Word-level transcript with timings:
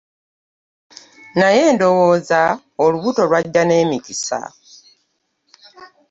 Naye 1.39 1.63
ndowooza 1.75 2.41
olubuto 2.83 3.21
lwajja 3.29 3.63
n'emikisa. 3.65 4.39